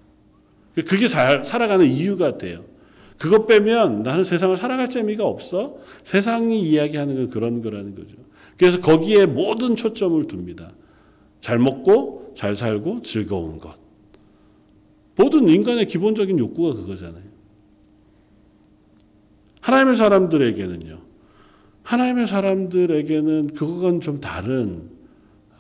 [0.75, 2.65] 그게 살아가는 이유가 돼요.
[3.23, 5.77] 그것 빼면 나는 세상을 살아갈 재미가 없어.
[6.03, 8.17] 세상이 이야기하는 건 그런 거라는 거죠.
[8.59, 10.73] 그래서 거기에 모든 초점을 둡니다.
[11.39, 13.77] 잘 먹고 잘 살고 즐거운 것.
[15.15, 17.23] 모든 인간의 기본적인 욕구가 그거잖아요.
[19.61, 20.99] 하나님의 사람들에게는요.
[21.85, 24.91] 하나님의 사람들에게는 그건 좀 다른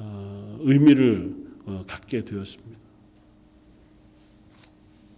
[0.00, 1.32] 어, 의미를
[1.66, 2.80] 어, 갖게 되었습니다.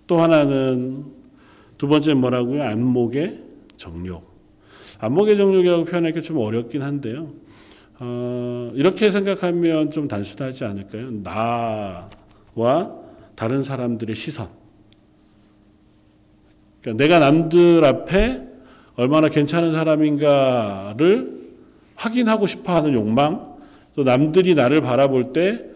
[0.06, 1.13] 또 하나는
[1.78, 2.62] 두 번째 뭐라고요?
[2.62, 3.42] 안목의
[3.76, 4.32] 정욕.
[5.00, 7.32] 안목의 정욕이라고 표현하기 좀 어렵긴 한데요.
[8.00, 11.10] 어, 이렇게 생각하면 좀 단순하지 않을까요?
[11.22, 12.92] 나와
[13.34, 14.48] 다른 사람들의 시선.
[16.80, 18.42] 그러니까 내가 남들 앞에
[18.96, 21.34] 얼마나 괜찮은 사람인가를
[21.96, 23.54] 확인하고 싶어 하는 욕망,
[23.96, 25.73] 또 남들이 나를 바라볼 때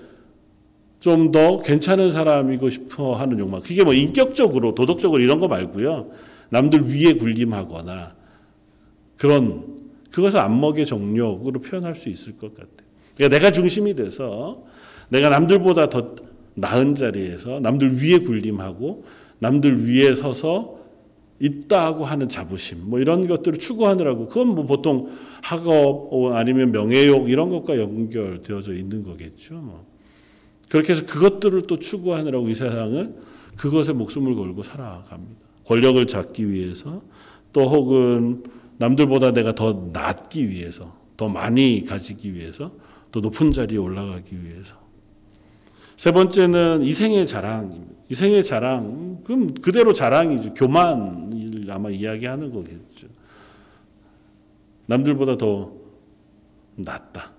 [1.01, 3.61] 좀 더 괜찮은 사람이고 싶어 하는 욕망.
[3.61, 6.11] 그게 뭐 인격적으로, 도덕적으로 이런 거 말고요.
[6.51, 8.15] 남들 위에 군림하거나
[9.17, 9.79] 그런,
[10.11, 12.89] 그것을 안먹의 정욕으로 표현할 수 있을 것 같아요.
[13.17, 14.65] 그러니까 내가 중심이 돼서
[15.09, 16.15] 내가 남들보다 더
[16.55, 19.05] 나은 자리에서 남들 위에 군림하고
[19.39, 20.79] 남들 위에 서서
[21.41, 25.11] 있다고 하는 자부심 뭐 이런 것들을 추구하느라고 그건 뭐 보통
[25.43, 29.85] 학업 아니면 명예욕 이런 것과 연결되어져 있는 거겠죠.
[30.69, 30.71] 뭐.
[30.71, 33.15] 그렇게 해서 그것들을 또 추구하느라고 이 세상을
[33.57, 35.41] 그것에 목숨을 걸고 살아갑니다.
[35.65, 37.03] 권력을 잡기 위해서
[37.53, 38.45] 또 혹은
[38.79, 42.73] 남들보다 내가 더 낫기 위해서 더 많이 가지기 위해서
[43.11, 44.77] 더 높은 자리에 올라가기 위해서
[45.97, 47.93] 세 번째는 이생의 자랑입니다.
[48.09, 50.55] 이생의 자랑, 그럼 그대로 자랑이죠.
[50.55, 53.09] 교만을 아마 이야기하는 거겠죠.
[54.87, 55.73] 남들보다 더
[56.77, 57.33] 낫다.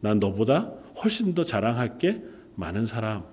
[0.00, 0.72] 난 너보다
[1.02, 2.22] 훨씬 더 자랑할 게
[2.56, 3.24] 많은 사람.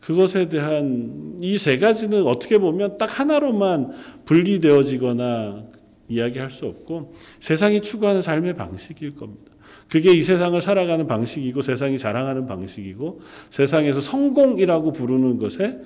[0.00, 3.92] 그것에 대한 이 세 가지는 어떻게 보면 딱 하나로만
[4.26, 5.64] 분리되어지거나
[6.08, 9.52] 이야기할 수 없고 세상이 추구하는 삶의 방식일 겁니다.
[9.88, 15.80] 그게 이 세상을 살아가는 방식이고 세상이 자랑하는 방식이고 세상에서 성공이라고 부르는 것의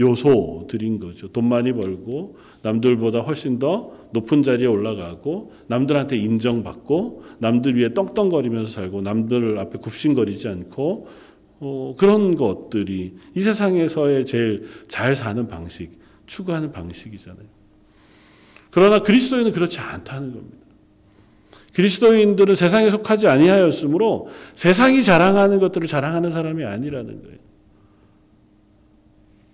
[0.00, 1.28] 요소들인 거죠.
[1.28, 9.02] 돈 많이 벌고 남들보다 훨씬 더 높은 자리에 올라가고 남들한테 인정받고 남들 위에 떵떵거리면서 살고
[9.02, 11.06] 남들 앞에 굽신거리지 않고
[11.60, 15.92] 어, 그런 것들이 이 세상에서의 제일 잘 사는 방식,
[16.26, 17.46] 추구하는 방식이잖아요.
[18.70, 20.56] 그러나 그리스도인은 그렇지 않다는 겁니다.
[21.74, 27.49] 그리스도인들은 세상에 속하지 아니하였으므로 세상이 자랑하는 것들을 자랑하는 사람이 아니라는 거예요.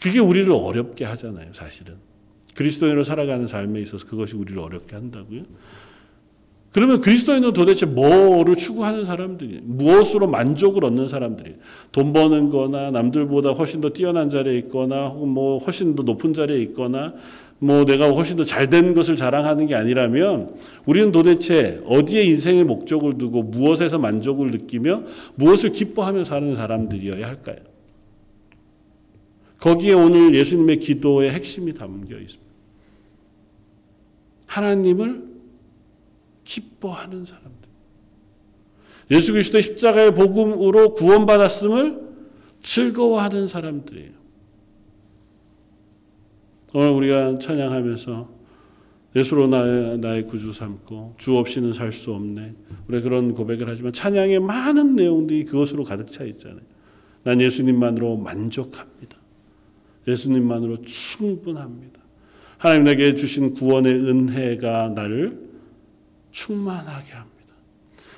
[0.07, 1.95] 그게 우리를 어렵게 하잖아요, 사실은.
[2.55, 5.43] 그리스도인으로 살아가는 삶에 있어서 그것이 우리를 어렵게 한다고요.
[6.71, 11.57] 그러면 그리스도인은 도대체 뭐를 추구하는 사람들이 무엇으로 만족을 얻는 사람들이
[11.91, 16.59] 돈 버는 거나 남들보다 훨씬 더 뛰어난 자리에 있거나 혹은 뭐 훨씬 더 높은 자리에
[16.63, 17.15] 있거나
[17.59, 23.43] 뭐 내가 훨씬 더 잘된 것을 자랑하는 게 아니라면 우리는 도대체 어디에 인생의 목적을 두고
[23.43, 25.03] 무엇에서 만족을 느끼며
[25.35, 27.57] 무엇을 기뻐하며 사는 사람들이어야 할까요?
[29.67, 32.55] 거기에 오늘 예수님의 기도의 핵심이 담겨 있습니다.
[34.47, 35.25] 하나님을
[36.45, 37.51] 기뻐하는 사람들.
[39.11, 42.01] 예수 그리스도의 십자가의 복음으로 구원받았음을
[42.61, 44.13] 즐거워하는 사람들이에요.
[46.75, 48.37] 오늘 우리가 찬양하면서
[49.17, 52.55] 예수로 나의, 나의 구주 삼고 주 없이는 살 수 없네.
[52.87, 56.63] 우리 그런 고백을 하지만 찬양의 많은 내용들이 그것으로 가득 차 있잖아요.
[57.25, 59.16] 난 예수님만으로 만족합니다.
[60.07, 62.01] 예수님만으로 충분합니다.
[62.59, 65.39] 하나님 내게 주신 구원의 은혜가 나를
[66.31, 67.37] 충만하게 합니다.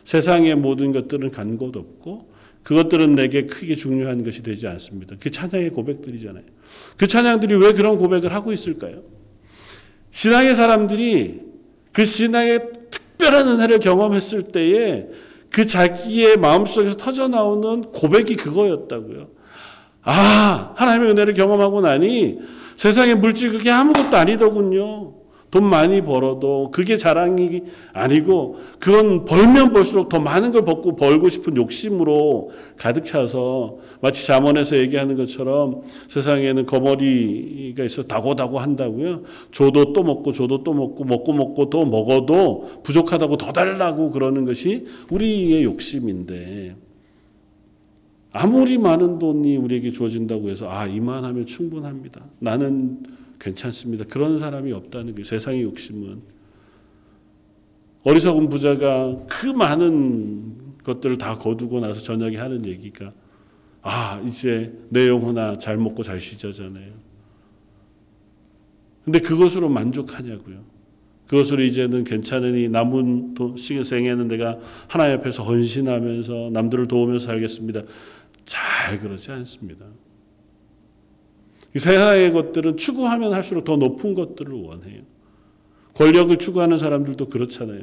[0.04, 2.28] 세상의 모든 것들은 간 곳 없고
[2.62, 5.16] 그것들은 내게 크게 중요한 것이 되지 않습니다.
[5.18, 6.44] 그 찬양의 고백들이잖아요.
[6.98, 9.02] 그 찬양들이 왜 그런 고백을 하고 있을까요?
[10.10, 11.40] 신앙의 사람들이
[11.92, 15.06] 그 신앙의 특별한 은혜를 경험했을 때에
[15.48, 19.30] 그 자기의 마음속에서 터져 나오는 고백이 그거였다고요.
[20.02, 22.38] 아, 하나님의 은혜를 경험하고 나니
[22.76, 25.18] 세상의 물질 그게 아무것도 아니더군요.
[25.50, 27.62] 돈 많이 벌어도 그게 자랑이
[27.94, 34.76] 아니고 그건 벌면 벌수록 더 많은 걸 벌고 벌고 싶은 욕심으로 가득 차서 마치 잠언에서
[34.76, 39.22] 얘기하는 것처럼 세상에는 거머리가 있어 다고다고 한다고요.
[39.50, 44.86] 줘도 또 먹고 줘도 또 먹고 먹고 먹고 또 먹어도 부족하다고 더 달라고 그러는 것이
[45.10, 46.76] 우리의 욕심인데
[48.32, 52.24] 아무리 많은 돈이 우리에게 주어진다고 해서 아 이만하면 충분합니다.
[52.38, 53.02] 나는
[53.40, 54.04] 괜찮습니다.
[54.04, 56.20] 그런 사람이 없다는 게 세상의 욕심은
[58.02, 63.12] 어리석은 부자가 그 많은 것들을 다 거두고 나서 저녁에 하는 얘기가
[63.82, 66.92] 아 이제 내 영혼아 잘 먹고 잘 쉬자잖아요.
[69.04, 70.78] 근데 그것으로 만족하냐고요.
[71.28, 73.34] 그것으로 이제는 괜찮으니 남은
[73.84, 77.82] 생에는 내가 하나님 앞에서 헌신하면서 남들을 도우면서 살겠습니다.
[78.48, 79.84] 잘 그러지 않습니다.
[81.76, 85.02] 이 세상의 것들은 추구하면 할수록 더 높은 것들을 원해요.
[85.94, 87.82] 권력을 추구하는 사람들도 그렇잖아요.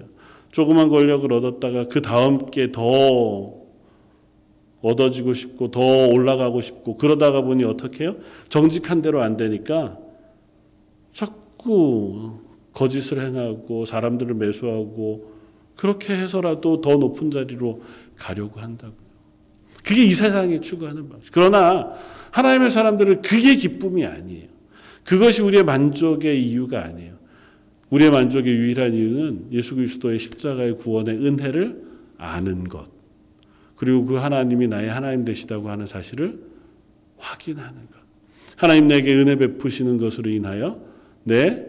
[0.51, 3.54] 조그만 권력을 얻었다가 그 다음 게 더
[4.82, 8.15] 얻어지고 싶고 더 올라가고 싶고 그러다가 보니 어떻게 해요?
[8.49, 9.97] 정직한 대로 안 되니까
[11.13, 12.39] 자꾸
[12.73, 15.34] 거짓을 행하고 사람들을 매수하고
[15.75, 17.82] 그렇게 해서라도 더 높은 자리로
[18.15, 19.05] 가려고 한다고요.
[19.86, 21.32] 그게 이 세상에 추구하는 방식.
[21.32, 21.91] 그러나
[22.32, 24.48] 하나님의 사람들은 그게 기쁨이 아니에요.
[25.04, 27.15] 그것이 우리의 만족의 이유가 아니에요.
[27.91, 31.86] 우리의 만족의 유일한 이유는 예수 그리스도의 십자가의 구원의 은혜를
[32.17, 32.89] 아는 것.
[33.76, 36.39] 그리고 그 하나님이 나의 하나님 되시다고 하는 사실을
[37.17, 38.00] 확인하는 것.
[38.56, 40.82] 하나님 내게 은혜 베푸시는 것으로 인하여
[41.24, 41.65] 내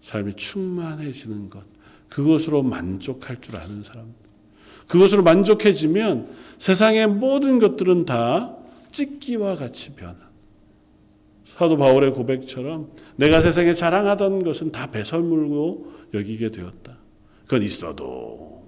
[0.00, 1.62] 삶이 충만해지는 것.
[2.08, 4.21] 그것으로 만족할 줄 아는 사람들.
[4.88, 8.56] 그것으로 만족해지면 세상의 모든 것들은 다
[8.90, 10.16] 찍기와 같이 변한
[11.44, 16.96] 사도 바울의 고백처럼 내가 세상에 자랑하던 것은 다 배설물로 여기게 되었다.
[17.44, 18.62] 그건 있어도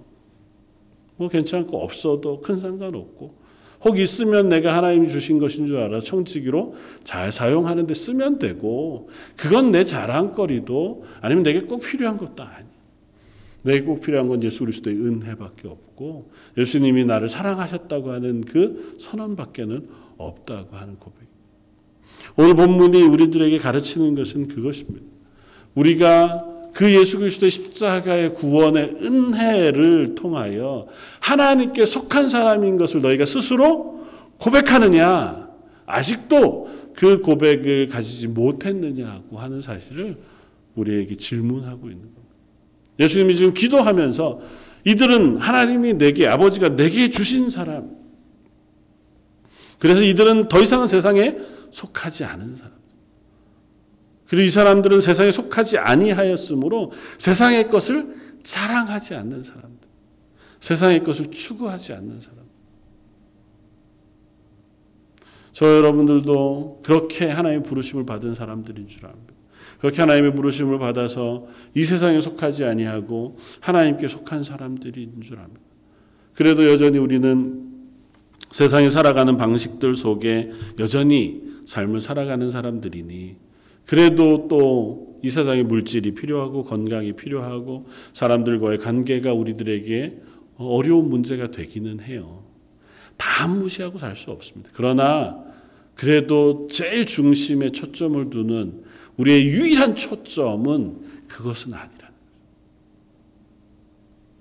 [1.17, 3.45] 뭐 괜찮고 없어도 큰 상관없고
[3.85, 9.85] 혹 있으면 내가 하나님이 주신 것인 줄 알아 청지기로 잘 사용하는데 쓰면 되고 그건 내
[9.85, 12.74] 자랑거리도 아니면 내게 꼭 필요한 것도 아니.
[13.65, 20.75] 내게 꼭 필요한 건 예수 그리스도의 은혜밖에 없고 예수님이 나를 사랑하셨다고 하는 그 선언밖에는 없다고
[20.75, 21.25] 하는 고백.
[22.37, 25.05] 오늘 본문이 우리들에게 가르치는 것은 그것입니다.
[25.73, 30.87] 우리가 그 예수 그리스도의 십자가의 구원의 은혜를 통하여
[31.19, 34.05] 하나님께 속한 사람인 것을 너희가 스스로
[34.37, 35.49] 고백하느냐?
[35.87, 40.17] 아직도 그 고백을 가지지 못했느냐고 하는 사실을
[40.75, 42.14] 우리에게 질문하고 있는.
[42.99, 44.41] 예수님이 지금 기도하면서
[44.85, 47.95] 이들은 하나님이 내게 아버지가 내게 주신 사람.
[49.79, 51.37] 그래서 이들은 더 이상은 세상에
[51.71, 52.73] 속하지 않은 사람.
[54.27, 59.87] 그리고 이 사람들은 세상에 속하지 아니하였으므로 세상의 것을 자랑하지 않는 사람들.
[60.59, 62.45] 세상의 것을 추구하지 않는 사람.
[65.51, 69.34] 저 여러분들도 그렇게 하나님 부르심을 받은 사람들인 줄 압니다.
[69.85, 71.45] 그렇게 하나님의 부르심을 받아서
[71.75, 75.61] 이 세상에 속하지 아니하고 하나님께 속한 사람들인 줄 압니다.
[76.33, 77.71] 그래도 여전히 우리는
[78.51, 83.35] 세상에 살아가는 방식들 속에 여전히 삶을 살아가는 사람들이니
[83.85, 90.21] 그래도 또 이 세상에 물질이 필요하고 건강이 필요하고 사람들과의 관계가 우리들에게
[90.57, 92.43] 어려운 문제가 되기는 해요.
[93.17, 94.69] 다 무시하고 살 수 없습니다.
[94.73, 95.43] 그러나
[95.95, 98.84] 그래도 제일 중심에 초점을 두는
[99.17, 102.13] 우리의 유일한 초점은 그것은 아니라는 거죠.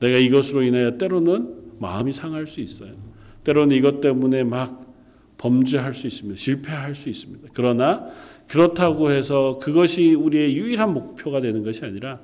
[0.01, 2.93] 내가 이것으로 인하여 때로는 마음이 상할 수 있어요.
[3.45, 4.85] 때로는 이것 때문에 막
[5.39, 6.39] 범죄할 수 있습니다.
[6.39, 7.49] 실패할 수 있습니다.
[7.53, 8.07] 그러나
[8.49, 12.21] 그렇다고 해서 그것이 우리의 유일한 목표가 되는 것이 아니라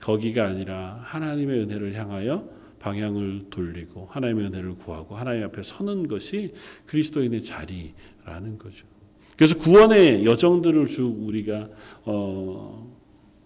[0.00, 6.54] 거기가 아니라 하나님의 은혜를 향하여 방향을 돌리고 하나님의 은혜를 구하고 하나님 앞에 서는 것이
[6.86, 8.86] 그리스도인의 자리라는 거죠.
[9.40, 11.70] 그래서 구원의 여정들을 쭉 우리가
[12.04, 12.94] 어,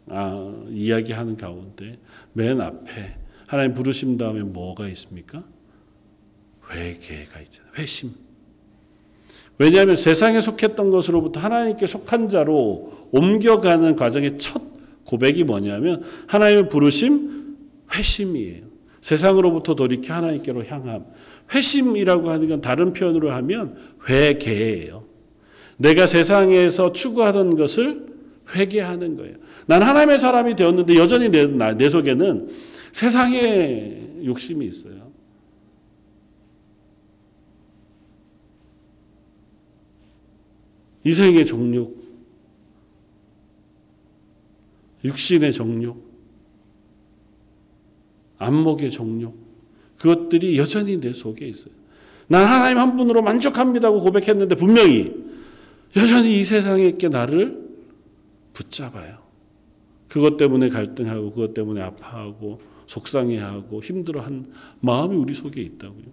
[0.08, 2.00] 아, 이야기하는 가운데
[2.32, 3.14] 맨 앞에
[3.46, 5.44] 하나님 부르심 다음에 뭐가 있습니까?
[6.68, 7.72] 회개가 있잖아요.
[7.78, 8.10] 회심.
[9.56, 14.60] 왜냐하면 세상에 속했던 것으로부터 하나님께 속한 자로 옮겨가는 과정의 첫
[15.04, 17.56] 고백이 뭐냐면 하나님의 부르심
[17.94, 18.64] 회심이에요.
[19.00, 21.04] 세상으로부터 돌이켜 하나님께로 향함.
[21.54, 23.76] 회심이라고 하는 건 다른 표현으로 하면
[24.08, 25.03] 회개예요.
[25.76, 28.06] 내가 세상에서 추구하던 것을
[28.54, 29.36] 회개하는 거예요.
[29.66, 32.48] 난 하나님의 사람이 되었는데 여전히 내, 내 속에는
[32.92, 35.12] 세상의 욕심이 있어요.
[41.04, 42.02] 이생의 정욕,
[45.04, 46.02] 육신의 정욕,
[48.38, 49.36] 안목의 정욕,
[49.98, 51.74] 그것들이 여전히 내 속에 있어요.
[52.26, 55.12] 난 하나님 한 분으로 만족합니다고 고백했는데 분명히
[55.96, 57.58] 여전히 이 세상에 있게 나를
[58.52, 59.18] 붙잡아요.
[60.08, 64.46] 그것 때문에 갈등하고 그것 때문에 아파하고 속상해하고 힘들어한
[64.80, 66.04] 마음이 우리 속에 있다고요.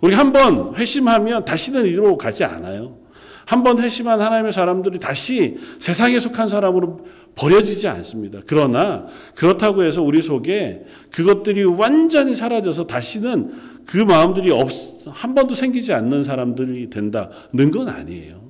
[0.00, 2.98] 우리 한 번 회심하면 다시는 이리로 가지 않아요.
[3.44, 8.40] 한 번 회심한 하나님의 사람들이 다시 세상에 속한 사람으로 버려지지 않습니다.
[8.46, 13.52] 그러나 그렇다고 해서 우리 속에 그것들이 완전히 사라져서 다시는
[13.86, 14.68] 그 마음들이 없,
[15.06, 18.41] 한 번도 생기지 않는 사람들이 된다는 건 아니에요.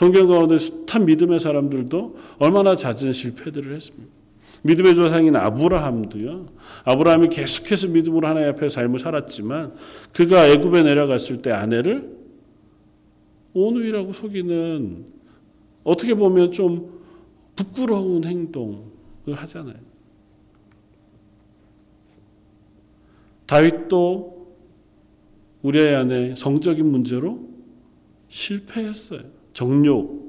[0.00, 4.10] 성경 가운데 숱한 믿음의 사람들도 얼마나 잦은 실패들을 했습니다.
[4.62, 6.46] 믿음의 조상인 아브라함도요.
[6.84, 9.74] 아브라함이 계속해서 믿음으로 하나님 앞에 삶을 살았지만
[10.14, 12.16] 그가 애굽에 내려갔을 때 아내를
[13.52, 15.04] 오누이라고 속이는
[15.84, 17.02] 어떻게 보면 좀
[17.54, 18.80] 부끄러운 행동을
[19.26, 19.76] 하잖아요.
[23.44, 24.56] 다윗도
[25.60, 27.50] 우리의 안에 성적인 문제로
[28.28, 29.39] 실패했어요.
[29.52, 30.20] 정욕,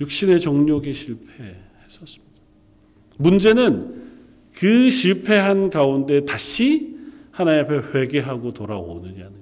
[0.00, 2.28] 육신의 정욕에 실패했었습니다.
[3.18, 4.08] 문제는
[4.54, 6.96] 그 실패한 가운데 다시
[7.30, 9.32] 하나님 앞에 회개하고 돌아오느냐는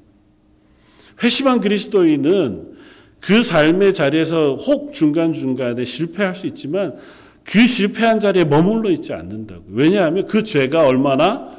[1.23, 2.77] 회심한 그리스도인은
[3.21, 6.97] 그 삶의 자리에서 혹 중간중간에 실패할 수 있지만
[7.43, 9.65] 그 실패한 자리에 머물러 있지 않는다고.
[9.69, 11.51] 왜냐하면 그 죄가 얼마나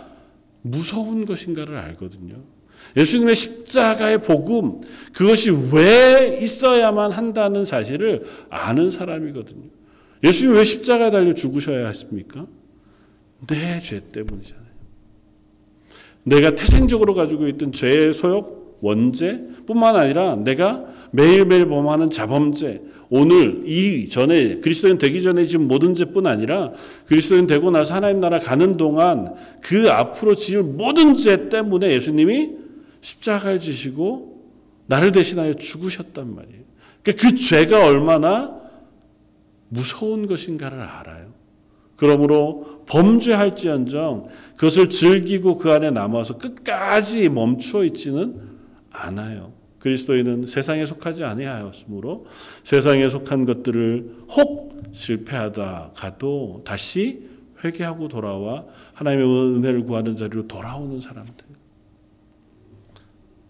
[0.61, 2.35] 무서운 것인가를 알거든요.
[2.97, 4.81] 예수님의 십자가의 복음,
[5.13, 9.69] 그것이 왜 있어야만 한다는 사실을 아는 사람이거든요.
[10.23, 12.47] 예수님 왜 십자가에 달려 죽으셔야 했습니까?
[13.47, 14.67] 내 죄 때문이잖아요.
[16.23, 24.09] 내가 태생적으로 가지고 있던 죄의 소욕, 원죄, 뿐만 아니라 내가 매일매일 범하는 자범죄, 오늘 이
[24.09, 26.73] 전에 그리스도인 되기 전에 지금 모든 죄뿐 아니라
[27.05, 32.66] 그리스도인 되고 나서 하나님 나라 가는 동안 그 앞으로 지을 모든 죄 때문에 예수님이
[33.01, 34.37] 십자가를 지시고
[34.87, 36.63] 나를 대신하여 죽으셨단 말이에요.
[37.03, 38.57] 그러니까 그 죄가 얼마나
[39.69, 41.33] 무서운 것인가를 알아요.
[41.95, 48.39] 그러므로 범죄할지언정 그것을 즐기고 그 안에 남아서 끝까지 멈추어 있지는
[48.91, 49.53] 않아요.
[49.79, 52.25] 그리스도인은 세상에 속하지 아니하였으므로
[52.63, 57.27] 세상에 속한 것들을 혹 실패하다 가도 다시
[57.63, 61.46] 회개하고 돌아와 하나님의 은혜를 구하는 자리로 돌아오는 사람들.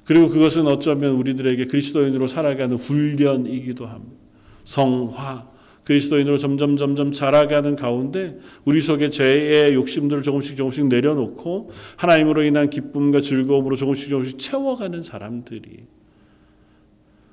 [0.07, 4.15] 그리고 그것은 어쩌면 우리들에게 그리스도인으로 살아가는 훈련이기도 합니다.
[4.63, 5.49] 성화,
[5.83, 13.19] 그리스도인으로 점점 점점 자라가는 가운데 우리 속에 죄의 욕심들을 조금씩 조금씩 내려놓고 하나님으로 인한 기쁨과
[13.19, 15.83] 즐거움으로 조금씩 조금씩 채워가는 사람들이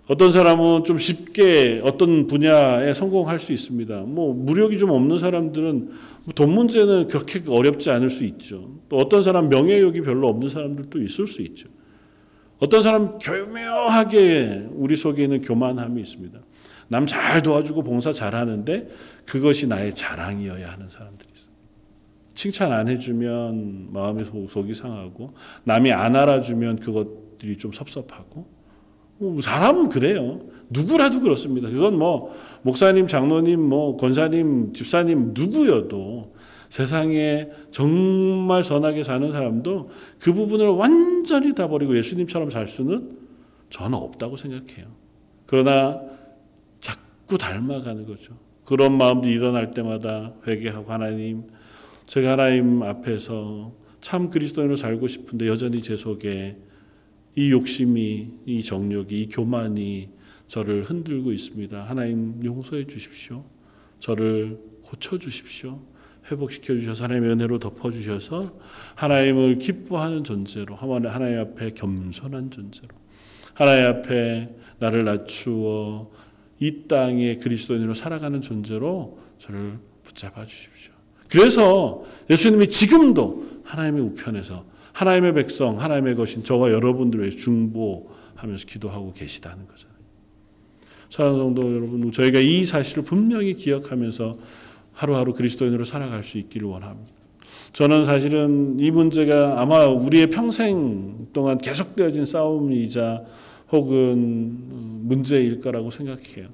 [0.08, 4.02] 어떤 사람은 좀 쉽게 어떤 분야에 성공할 수 있습니다.
[4.02, 5.90] 뭐 무력이 좀 없는 사람들은
[6.34, 8.80] 돈 문제는 그렇게 어렵지 않을 수 있죠.
[8.88, 11.68] 또 어떤 사람 명예욕이 별로 없는 사람들도 있을 수 있죠.
[12.64, 16.38] 어떤 사람 교묘하게 우리 속에 있는 교만함이 있습니다.
[16.88, 18.88] 남 잘 도와주고 봉사 잘하는데
[19.27, 21.50] 그것이 나의 자랑이어야 하는 사람들이 있어요.
[22.35, 28.46] 칭찬 안 해주면 마음이 속이 상하고 남이 안 알아주면 그것들이 좀 섭섭하고
[29.18, 30.40] 뭐 사람은 그래요.
[30.70, 31.68] 누구라도 그렇습니다.
[31.68, 36.34] 그건 뭐 목사님, 장로님, 뭐 권사님, 집사님 누구여도
[36.68, 43.18] 세상에 정말 선하게 사는 사람도 그 부분을 완전히 다 버리고 예수님처럼 살 수는
[43.70, 44.87] 저는 없다고 생각해요.
[45.46, 46.00] 그러나
[46.81, 48.37] 자꾸 닮아가는 거죠.
[48.64, 51.44] 그런 마음도 일어날 때마다 회개하고 하나님,
[52.06, 56.56] 제가 하나님 앞에서 참 그리스도인으로 살고 싶은데 여전히 제 속에
[57.37, 60.10] 이 욕심이, 이 정욕이, 이 교만이
[60.46, 61.83] 저를 흔들고 있습니다.
[61.83, 63.44] 하나님 용서해 주십시오.
[63.98, 65.81] 저를 고쳐 주십시오.
[66.31, 68.54] 회복시켜 주셔서 하나님의 은혜로 덮어 주셔서
[68.94, 72.94] 하나님을 기뻐하는 존재로 하나님 앞에 겸손한 존재로
[73.54, 76.10] 하나님 앞에 나를 낮추어
[76.60, 80.92] 이 땅에 그리스도인으로 살아가는 존재로 저를 붙잡아 주십시오.
[81.29, 89.94] 그래서 예수님이 지금도 하나님의 우편에서 하나님의 백성, 하나님의 것인 저와 여러분들을 중보하면서 기도하고 계시다는 거잖아요.
[91.10, 94.37] 사랑하는 성도 여러분, 저희가 이 사실을 분명히 기억하면서
[94.95, 97.13] 하루하루 그리스도인으로 살아갈 수 있기를 원합니다.
[97.73, 103.25] 저는 사실은 이 문제가 아마 우리의 평생 동안 계속되어진 싸움이자
[103.73, 104.57] 혹은
[105.03, 106.49] 문제일 거라고 생각해요.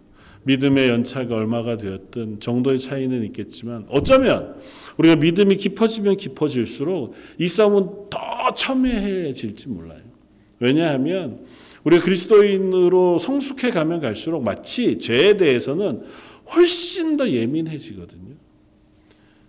[0.44, 4.54] 믿음의 연차가 얼마가 되었든 정도의 차이는 있겠지만 어쩌면
[4.96, 10.00] 우리가 믿음이 깊어지면 깊어질수록 이 싸움은 더 첨예해질지 몰라요.
[10.58, 11.40] 왜냐하면
[11.84, 16.02] 우리가 그리스도인으로 성숙해 가면 갈수록 마치 죄에 대해서는
[16.54, 18.34] 훨씬 더 예민해지거든요.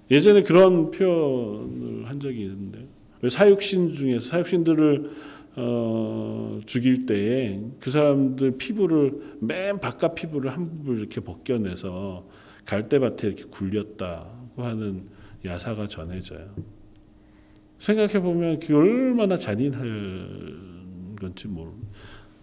[0.09, 2.85] 예전에 그런 표현을 한 적이 있는데
[3.29, 5.11] 사육신 중에서 사육신들을
[5.55, 12.25] 어, 죽일 때에 그 사람들 피부를 맨 바깥 피부를 한 부분 이렇게 벗겨내서
[12.65, 15.07] 갈대밭에 이렇게 굴렸다고 하는
[15.43, 16.53] 야사가 전해져요.
[17.79, 19.87] 생각해 보면 그게 얼마나 잔인할
[21.19, 21.71] 건지 모르.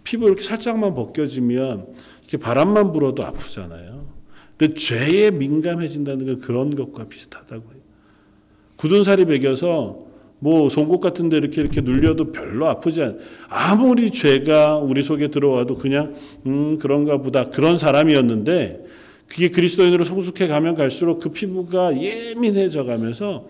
[0.05, 3.98] 피부 이렇게 살짝만 벗겨지면 이렇게 바람만 불어도 아프잖아요.
[4.59, 7.81] 근데 죄에 민감해진다는 건 그런 것과 비슷하다고 해요.
[8.77, 10.07] 굳은 살이 배겨서
[10.41, 13.19] 뭐 송곳 같은데 이렇게 이렇게 눌려도 별로 아프지 않.
[13.49, 16.15] 아무리 죄가 우리 속에 들어와도 그냥
[16.47, 18.85] 음 그런가 보다 그런 사람이었는데
[19.29, 23.49] 그게 그리스도인으로 성숙해 가면 갈수록 그 피부가 예민해져 가면서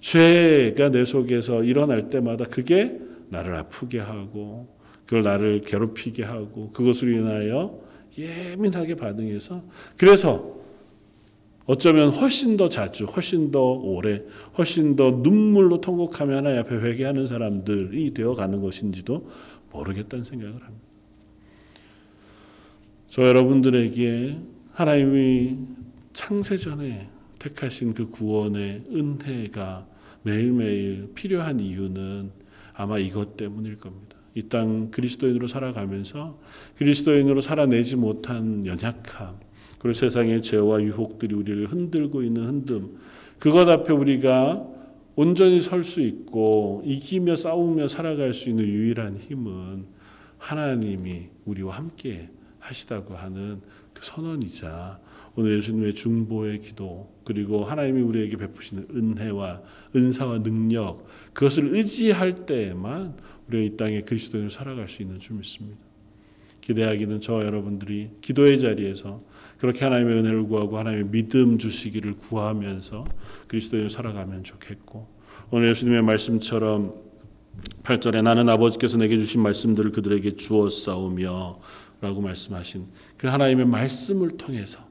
[0.00, 2.98] 죄가 내 속에서 일어날 때마다 그게
[3.30, 4.68] 나를 아프게 하고
[5.04, 7.87] 그걸 나를 괴롭히게 하고 그것으로 인하여
[8.18, 9.62] 예민하게 반응해서
[9.96, 10.58] 그래서
[11.66, 14.22] 어쩌면 훨씬 더 자주, 훨씬 더 오래,
[14.56, 19.28] 훨씬 더 눈물로 통곡하며 하나님 앞에 회개하는 사람들이 되어가는 것인지도
[19.70, 20.88] 모르겠다는 생각을 합니다.
[23.08, 24.38] 저 여러분들에게
[24.72, 25.58] 하나님이
[26.14, 29.86] 창세 전에 택하신 그 구원의 은혜가
[30.22, 32.30] 매일매일 필요한 이유는
[32.72, 34.07] 아마 이것 때문일 겁니다.
[34.38, 36.38] 이 땅 그리스도인으로 살아가면서
[36.76, 39.36] 그리스도인으로 살아내지 못한 연약함,
[39.78, 42.90] 그리고 세상의 죄와 유혹들이 우리를 흔들고 있는 흔듦,
[43.38, 44.64] 그것 앞에 우리가
[45.16, 49.86] 온전히 설 수 있고 이기며 싸우며 살아갈 수 있는 유일한 힘은
[50.38, 52.30] 하나님이 우리와 함께
[52.60, 53.60] 하시다고 하는
[53.92, 55.00] 그 선언이자
[55.34, 59.62] 오늘 예수님의 중보의 기도 그리고 하나님이 우리에게 베푸시는 은혜와
[59.94, 63.16] 은사와 능력 그것을 의지할 때에만
[63.48, 65.78] 우리가 이 땅에 그리스도인으로 살아갈 수 있는 줄 믿습니다.
[66.60, 69.22] 기대하기는 저 여러분들이 기도의 자리에서
[69.58, 73.06] 그렇게 하나님의 은혜를 구하고 하나님의 믿음 주시기를 구하면서
[73.46, 75.08] 그리스도인으로 살아가면 좋겠고
[75.50, 76.94] 오늘 예수님의 말씀처럼
[77.82, 81.58] 8절에 나는 아버지께서 내게 주신 말씀들을 그들에게 주었사오며
[82.00, 82.86] 라고 말씀하신
[83.16, 84.87] 그 하나님의 말씀을 통해서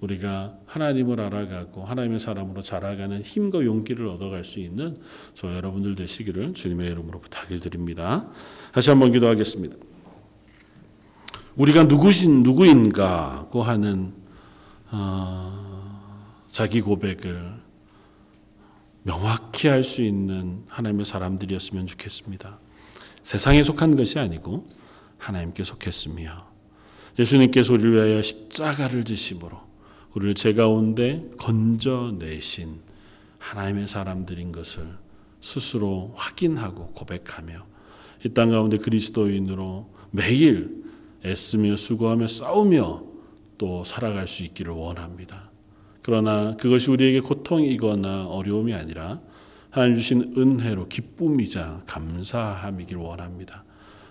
[0.00, 4.96] 우리가 하나님을 알아가고 하나님의 사람으로 자라가는 힘과 용기를 얻어갈 수 있는
[5.34, 8.28] 저 여러분들 되시기를 주님의 이름으로 부탁을 드립니다.
[8.72, 9.76] 다시 한번 기도하겠습니다.
[11.56, 14.14] 우리가 누구신 누구인가고 하는
[14.90, 17.60] 어, 자기 고백을
[19.02, 22.58] 명확히 할 수 있는 하나님의 사람들이었으면 좋겠습니다.
[23.22, 24.66] 세상에 속한 것이 아니고
[25.18, 26.48] 하나님께 속했으며
[27.18, 29.69] 예수님께서 우리를 위하여 십자가를 지심으로
[30.14, 32.80] 우리를 죄 가운데 건져내신
[33.38, 34.86] 하나님의 사람들인 것을
[35.40, 37.66] 스스로 확인하고 고백하며
[38.24, 40.84] 이 땅 가운데 그리스도인으로 매일
[41.24, 43.04] 애쓰며 수고하며 싸우며
[43.56, 45.50] 또 살아갈 수 있기를 원합니다.
[46.02, 49.20] 그러나 그것이 우리에게 고통이거나 어려움이 아니라
[49.70, 53.64] 하나님 주신 은혜로 기쁨이자 감사함이길 원합니다.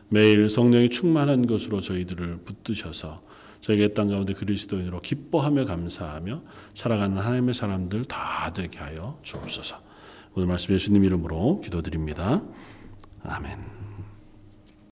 [0.07, 3.21] 매일 성령이 충만한 것으로 저희들을 붙드셔서
[3.61, 6.41] 저에게 땅 가운데 그리스도인으로 기뻐하며 감사하며
[6.73, 9.77] 살아가는 하나님의 사람들 다 되게 하여 주옵소서.
[10.35, 12.41] 오늘 말씀 예수님 이름으로 기도드립니다.
[13.23, 13.78] 아멘.